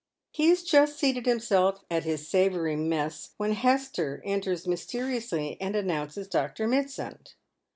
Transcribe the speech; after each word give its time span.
He 0.31 0.47
has 0.47 0.63
just 0.63 0.97
seated 0.97 1.27
himself 1.27 1.83
at 1.91 2.05
his 2.05 2.27
saroury 2.27 2.75
mess, 2.75 3.35
when 3.37 3.51
Hest« 3.51 3.97
entei 3.97 4.57
8 4.59 4.65
mysteriously 4.65 5.57
and 5.61 5.75
announces 5.75 6.27
Dr. 6.27 6.67
Mitsand. 6.67 7.35